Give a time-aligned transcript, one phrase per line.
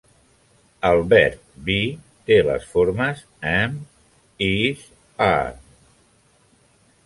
[0.87, 1.35] El verb
[1.67, 1.75] "be"
[2.31, 3.77] té les formes "am",
[4.49, 4.85] "is",
[5.31, 5.55] "are".